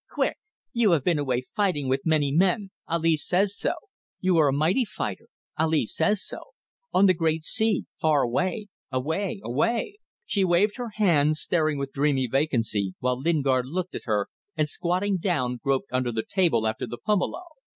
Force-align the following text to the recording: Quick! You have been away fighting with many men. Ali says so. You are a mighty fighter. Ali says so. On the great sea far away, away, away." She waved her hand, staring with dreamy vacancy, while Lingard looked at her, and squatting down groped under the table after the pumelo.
Quick! 0.09 0.39
You 0.73 0.93
have 0.93 1.03
been 1.03 1.19
away 1.19 1.41
fighting 1.41 1.87
with 1.87 2.07
many 2.07 2.31
men. 2.31 2.71
Ali 2.87 3.15
says 3.17 3.55
so. 3.55 3.73
You 4.19 4.35
are 4.37 4.47
a 4.47 4.51
mighty 4.51 4.83
fighter. 4.83 5.27
Ali 5.59 5.85
says 5.85 6.25
so. 6.25 6.39
On 6.91 7.05
the 7.05 7.13
great 7.13 7.43
sea 7.43 7.85
far 7.99 8.23
away, 8.23 8.65
away, 8.91 9.41
away." 9.43 9.97
She 10.25 10.43
waved 10.43 10.77
her 10.77 10.89
hand, 10.95 11.37
staring 11.37 11.77
with 11.77 11.91
dreamy 11.93 12.25
vacancy, 12.25 12.95
while 12.97 13.21
Lingard 13.21 13.67
looked 13.67 13.93
at 13.93 14.05
her, 14.05 14.25
and 14.57 14.67
squatting 14.67 15.17
down 15.17 15.59
groped 15.63 15.91
under 15.91 16.11
the 16.11 16.25
table 16.27 16.65
after 16.65 16.87
the 16.87 16.97
pumelo. 16.97 17.43